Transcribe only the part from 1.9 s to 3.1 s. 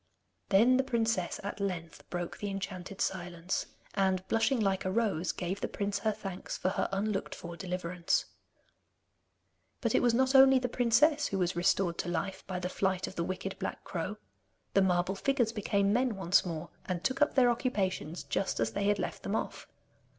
broke the enchanted